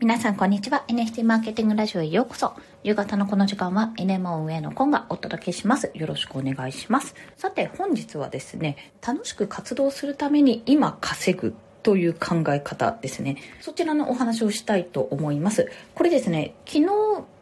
[0.00, 0.84] 皆さんこんにちは。
[0.86, 2.54] NFT マーケティングラジオへようこそ。
[2.84, 5.90] 夕方のこの時間は NMO 運営のコンがお届けします。
[5.92, 7.16] よろしくお願いします。
[7.36, 13.38] さて本日はですね楽しく活動するために今稼ぐという考え方ですね。
[13.60, 15.68] そちらのお話をしたいと思います。
[15.96, 16.86] これですね昨日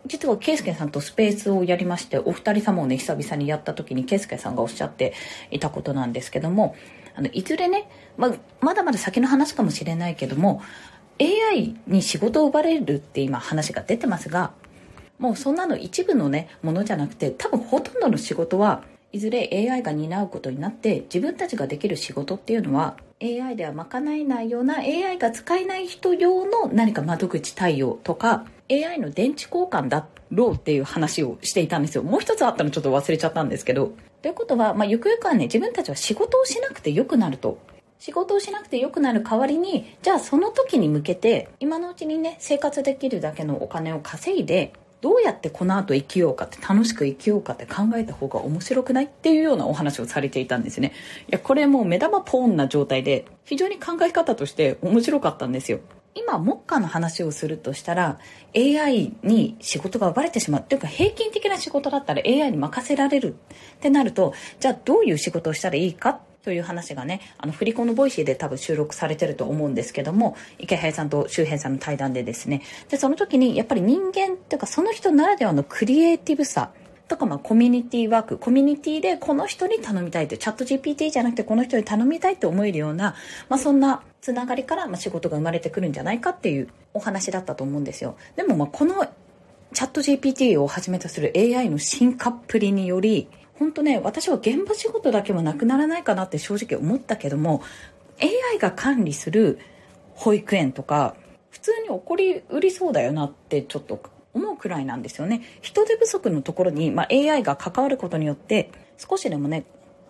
[0.06, 5.12] 実はケイスケさんとスペースをやりましてお二人様をね久々にやった時にケイスケさんがおっしゃって
[5.50, 6.74] いたことなんですけども
[7.16, 10.62] あのいずれね、ままだまだ先の話かもしれないけども
[11.20, 14.52] AI に仕事を奪われるって今話が出てますが
[15.18, 18.82] もうそんなの一部のねものじゃなくて多分ほとんどの仕事は
[19.12, 32.02] いずれ AI が担うことになって自分たちができる仕事っていうのは AI では賄えないような AI が使えない人用の何か窓口対応とか AI の電池交換だろうっていう話をしていたんですよ。
[32.02, 33.92] もう一つあったのちょっと忘れちゃったんですけど。
[34.22, 37.58] ということは、まあ、ゆくゆくはね自分たちは仕事をしなくてよくなると。
[37.98, 50.92] 仕事をしなくてよくなる代わりにじゃあその時に向けて今のうちにね生活できるだけのお金を稼いでどうやってこの後生きようかって楽しく生きようかって考えた方が面白くないっていうようなお話をされていたんですね。
[51.28, 55.80] いやこれもう目玉ポーンな状態で非常に考え方として面白かったんですよ。
[56.14, 58.18] 今目下の話をするとしたら
[58.56, 60.62] AI に仕事が奪われてしまう。
[60.62, 63.36] っていうか平均的な仕事だったら AI に任せられる。
[63.76, 76.70] ってなるとじゃあどういう仕事をしたらいいかという話がね、あの、振り子の Voicy で多分収録されてると思うんですけども、イケハヤさんと周平さんの対談でですね、で、その時にやっぱり人間っていうかその人ならではのクリエイティブさ、
[77.08, 83.16] とか、まあ、コミュニティワーク、コミュニティでこの人に頼みたいという、チャット GPT じゃなくてこの人に頼みたいと思えるような、
[83.48, 88.16] まあ、そんなつながりから、まあ、仕事が生まれてくるんじゃないかっていうお話だったと思うんですよ。
[88.36, 89.06] でも、まあ、この
[89.72, 93.28] チャット GPT をはじめとする AI の進化っぷりにより、
[93.58, 97.62] 本当ね、私は現場仕事だけはなくならないかなって正直思ったけども、
[98.20, 99.58] AI が管理する
[100.14, 101.16] 保育園とか、
[101.50, 104.00] 普通に起こりうりそうだよなってちょっと
[104.34, 105.42] 思うくらいなんですよね。
[105.62, 109.64] 人手不足のところに、まあ、AI が関わることによって、少しでもね、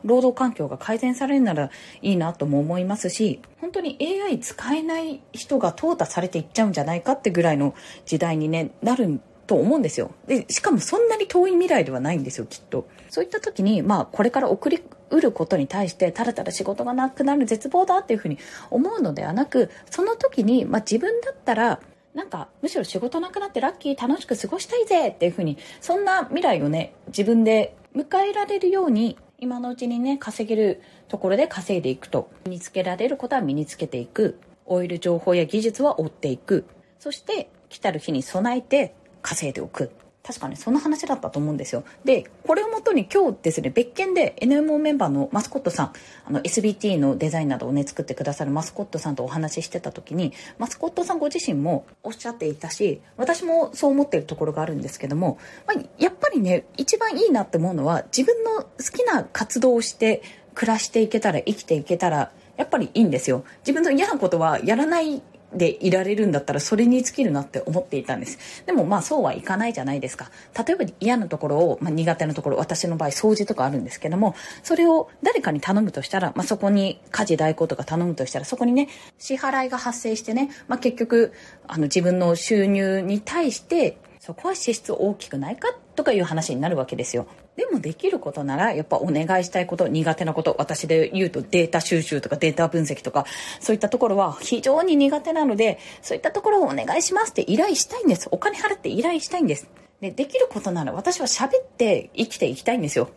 [0.05, 1.71] 労働環境が改善されるなら
[2.03, 10.11] いいなとも思いますし、本当に AI 使えない人が淘汰されていっちゃうんじゃないかってぐらいの時代にね、なると思うんですよ。
[10.27, 12.89] で、しかもそんなに遠い未来ではないんですよ、きっと。
[13.09, 18.39] そういった時に、まあ、これから送りうることに対して、ただただ仕事がなくなる絶望だっていうふうに
[18.71, 21.81] 思うのではなく、その時に、まあ自分だったら、
[22.15, 32.31] なんか、むしろ仕事なくなってラッキー楽しく過ごしたいぜっていうふうに、そんな未来をね、自分で迎えられるように、今のうちにね、稼げるところで稼いでいくと。
[32.47, 34.39] 身につけられることは身につけていく。
[34.65, 36.65] オイル情報や技術は追っていく。
[36.99, 38.95] そして、来たる日に備えて
[39.27, 39.91] 稼いでおく。
[40.23, 41.85] 確かね、その話だったと思うんですよ。
[42.05, 45.93] で、これをもとに今日ですね、別件で NMO メンバーのマスコットさん、
[46.25, 60.23] あの SBT のデザインなどをね、作ってくださるマスコットさんとお話ししてた時に、マスコットさんご自身もおっしゃっていたし、私もそう思ってるところがあるんですけども、まあ、やっぱりね、一番いいなって思うのは、自分の好きな活動をして
[60.55, 63.45] 暮らしていけたら、生きていけたら、やっぱりいいんですよ。
[63.61, 68.65] 自分の嫌なことはやらないでいられるんだったらそれに尽きるなって思っていたんです。
[68.67, 70.31] でもまあそうはいかないじゃないですか。
[70.67, 81.33] 例えば嫌なところを、まあ、苦手なところ、私の場合掃除とかあるんですけども、それを誰かに頼むとしたら、まあそこに家事代行とか頼むとしたら、そこにね、支払いが発生してね、まあ結局、
[81.67, 87.27] あの自分の収入に対してそこは支出大きくないかとかいう話になるわけですよ。
[87.57, 93.25] でもできることならやっぱお願いしたいこと苦手なこと私で言うとデータ収集とかデータ分析とか
[93.61, 98.29] そういったところは非常に苦手なのでそういったところをお願いしますって依頼したいんです。
[98.31, 99.69] お金払って依頼したいんです。
[100.01, 103.09] でできることなら私は喋って生きていきたいんですよ。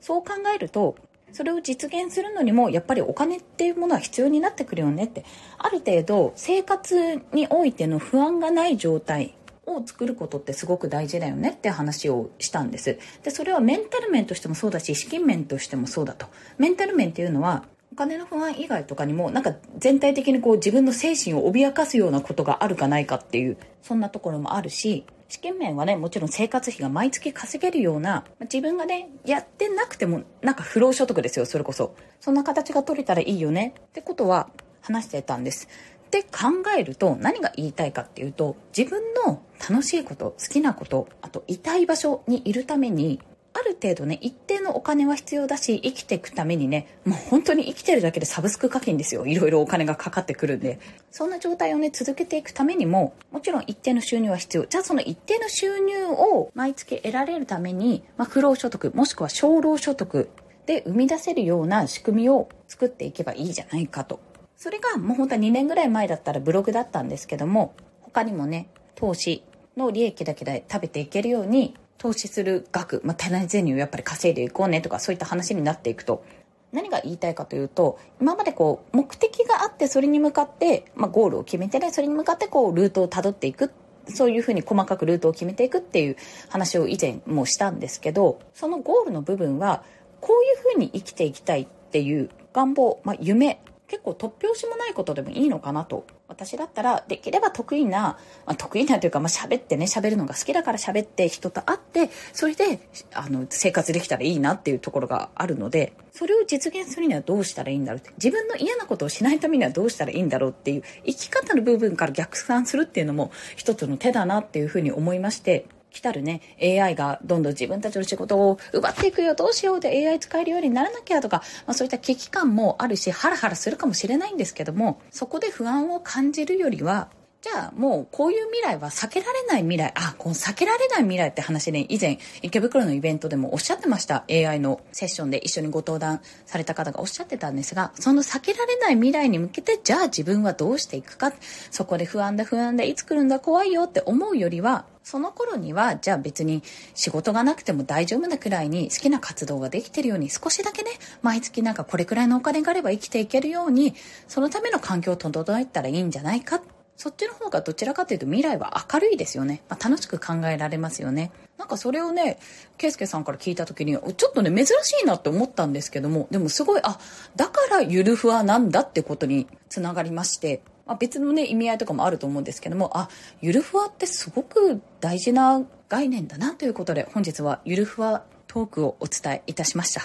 [0.00, 0.96] そう考えると
[1.32, 5.24] それを実現するのにもやっぱりお金っていうものは必要になってくるよねって。
[5.58, 9.34] ある程度生活においての不安がない状態
[9.76, 12.98] を作ることってすごく大事だよねって話をしたんです。
[13.22, 16.26] で、それはメンタル面としてもそうだし、資金面としてもそうだと。
[16.58, 31.94] メンタル面っていうのは、お金の不安以外とかにも、なんか全体的にこう自分の精神を脅かすようなことがあるかないかっていう、そんなところもあるし、資金面はね、もちろん生活費が毎月稼げるような、自分がね、やってなくても、なんか不労所得ですよ、それこそ。
[32.20, 34.48] そんな形が取れたらいいよねってことは
[34.80, 35.68] 話してたんです。
[36.06, 43.20] って考えると何が言いたいかっていうと自分の楽しいこと好きなことあといたい場所にいるために
[43.54, 49.26] ある程度ね一定のお金は必要だし生きていくためにねもう本当に生きてるだけでサブスク課金ですよ。
[49.26, 50.80] いろいろお金がかかってくるんで。
[51.10, 54.64] そんな状態をね続けていくためにももちろん一定の収入は必要。
[54.64, 60.30] じゃあその一定の収入を毎月得られるために、まあ、不労所得もしくは少労所得
[60.64, 64.20] で生み出せるような仕組みを作っていけばいいじゃないかと。
[64.56, 69.44] それがもう本当は2年ぐらい前だったらブログだったんですけども、他にもね、投資
[69.76, 76.24] の利益だけで食べていけるように、投資する額、まあ、手内銭をやっぱり稼いでいこうねとか、そういった話になっていくと、
[76.72, 83.72] 何が言いたいかというと、今までこう、目的があって、それに向かって、まあ、ゴールを決めてね、それに向かってこう、ルートを辿っていく。
[84.08, 86.16] そういうふうに細かくルートを決めていくっていう
[86.48, 89.84] 話を以前もしたんですけど、そのゴールの部分は、
[90.20, 93.60] こういうふうに生きていきたいっていう願望、まあ、夢
[93.92, 96.06] 結構突拍子もないことでもいいのかなと。
[96.26, 98.16] 私だったら、できれば得意な、
[98.46, 119.80] まあ、得意なというか、まあ、喋ってね、喋るのが好きだから喋って人と会って、それで、あの、生活できたらいいなっていうところがあるので、それを実現するにはどうしたらいいんだろう、自分の嫌なことをしないためにはどうしたらいいんだろうっていう、生き方の部分から逆算するっていうのも一つの手だなっていうふうに思いまして、来たるね、AI がどんどん自分たちの仕事を奪っていくよ、どうしよう。
[119.80, 127.08] で AI 使えるようにならなきゃとか、まあそういった危機感もあるし、ハラハラするかもしれないんですけども、そこで不安を感じるよりは、
[127.42, 134.22] じゃあもうこういう未来は避けられない未来、あ、この避けられない未来って話ね、以前池袋のイベントでもおっしゃってました。
[134.30, 141.32] AI のセッションで一緒にご登壇された方がおっしゃってたんですが、その避けられない未来に向けて、じゃあ自分はどうしていくか、
[141.72, 146.62] そこで不安だ不安だ、いつ来るんだ怖いよって思うよりは、その頃には、じゃあ別に
[146.94, 150.92] 仕事がなくても大丈夫なくらいに好きな活動ができてるように少しだけね、
[151.22, 153.96] 毎月なんかこれくらいのお金があれば生きていけるように、
[154.28, 156.62] そのための環境を整えたらいいんじゃないか
[157.02, 159.64] そっちの方がどちらかというと未来は明るいですよね。
[159.68, 161.32] まあ、楽しく考えられますよね。
[161.58, 162.38] なんかそれをね、
[162.78, 167.00] ケイスケさんから聞いた時に、ちょっとね、珍しいなって思ったんですけども、でもすごい、あ、
[167.34, 173.08] だからゆるふわなんだってことにつながりまして、まあ、別のね、意味合いとかもあると思うんですけども、あ、
[173.40, 180.02] ゆるふわってすごく大事な概念だなということで、本日はゆるふわトークをお伝えいたしました。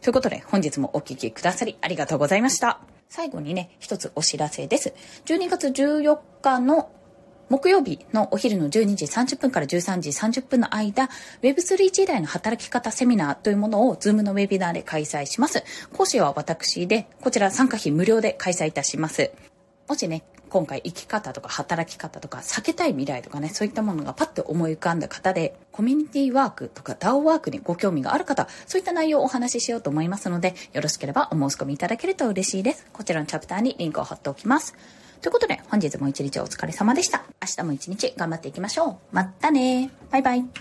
[0.00, 2.97] ということで、本日もお聴きくださりありがとうございました。
[3.08, 4.94] 最後にね、一つお知らせです。
[5.24, 6.90] 12月14日の
[7.48, 11.08] 木曜日のお昼の12時30分から13時30分の間、
[11.40, 15.64] Web3 時代の働き方セミナーというものを Zoom のウェビナーで開催します。
[15.94, 19.32] 講師は私で、こちら参加費無料で開催いたします。
[19.88, 32.86] もしね、今回生き方とか働き方とか避けたい未来とかね、そういったものがパッと思い浮かんだ方で、コミュニティワークとか DAO ワークにご興味がある方、そういった内容をお話ししようと思いますので、よろしければお申し込みいただけると嬉しいです。
[32.92, 34.74] こちらのチャプターにリンクを貼っておきます。
[35.20, 37.24] ということで、本日も一日お疲れ様でした。
[37.42, 38.96] 明日も一日頑張っていきましょう。
[39.12, 40.58] またねバイバイ。